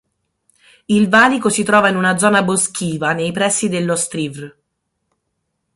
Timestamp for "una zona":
1.95-2.41